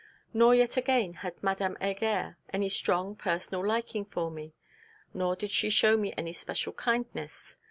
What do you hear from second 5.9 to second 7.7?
me any special kindness.